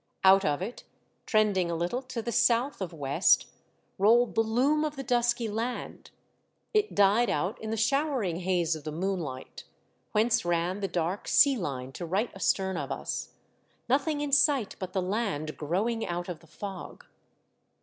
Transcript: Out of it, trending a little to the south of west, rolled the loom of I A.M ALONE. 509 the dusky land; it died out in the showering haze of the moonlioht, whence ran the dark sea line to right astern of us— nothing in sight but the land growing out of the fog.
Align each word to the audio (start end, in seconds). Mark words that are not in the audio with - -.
Out 0.23 0.43
of 0.43 0.63
it, 0.63 0.83
trending 1.27 1.69
a 1.69 1.75
little 1.75 2.01
to 2.01 2.23
the 2.23 2.31
south 2.31 2.81
of 2.81 2.91
west, 2.91 3.45
rolled 3.99 4.33
the 4.33 4.41
loom 4.41 4.83
of 4.83 4.93
I 4.93 5.05
A.M 5.05 5.05
ALONE. 5.05 5.05
509 5.05 5.05
the 5.05 5.15
dusky 5.15 5.47
land; 5.47 6.11
it 6.73 6.95
died 6.95 7.29
out 7.29 7.61
in 7.61 7.69
the 7.69 7.77
showering 7.77 8.37
haze 8.37 8.75
of 8.75 8.83
the 8.83 8.91
moonlioht, 8.91 9.63
whence 10.11 10.43
ran 10.43 10.79
the 10.79 10.87
dark 10.87 11.27
sea 11.27 11.55
line 11.55 11.91
to 11.91 12.07
right 12.07 12.31
astern 12.33 12.77
of 12.77 12.91
us— 12.91 13.33
nothing 13.87 14.21
in 14.21 14.31
sight 14.31 14.75
but 14.79 14.93
the 14.93 15.03
land 15.03 15.55
growing 15.55 16.07
out 16.07 16.27
of 16.27 16.39
the 16.39 16.47
fog. 16.47 17.05